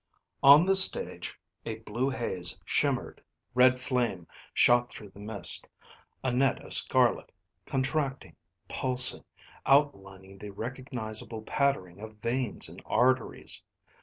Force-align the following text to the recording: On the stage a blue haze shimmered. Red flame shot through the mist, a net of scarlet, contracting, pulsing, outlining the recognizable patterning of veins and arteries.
On 0.41 0.65
the 0.65 0.75
stage 0.75 1.39
a 1.63 1.75
blue 1.75 2.09
haze 2.09 2.59
shimmered. 2.65 3.21
Red 3.53 3.79
flame 3.79 4.27
shot 4.51 4.89
through 4.89 5.09
the 5.09 5.19
mist, 5.19 5.69
a 6.23 6.31
net 6.31 6.59
of 6.65 6.73
scarlet, 6.73 7.31
contracting, 7.67 8.35
pulsing, 8.67 9.23
outlining 9.63 10.39
the 10.39 10.49
recognizable 10.49 11.43
patterning 11.43 11.99
of 11.99 12.15
veins 12.15 12.67
and 12.67 12.81
arteries. 12.83 13.61